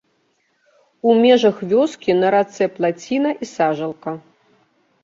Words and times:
У 1.09 1.13
межах 1.23 1.61
вёскі 1.75 2.11
на 2.25 2.35
рацэ 2.37 2.63
плаціна 2.79 3.29
і 3.45 3.51
сажалка. 3.55 4.21